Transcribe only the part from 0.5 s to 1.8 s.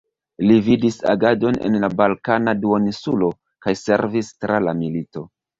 Li vidis agadon en